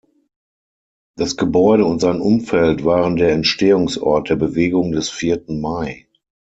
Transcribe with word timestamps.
Das 1.15 1.37
Gebäude 1.37 1.85
und 1.85 1.99
sein 1.99 2.21
Umfeld 2.21 2.83
waren 2.83 3.17
der 3.17 3.33
Entstehungsort 3.33 4.29
der 4.31 4.35
Bewegung 4.35 4.93
des 4.93 5.11
vierten 5.11 5.61
Mai. 5.61 6.07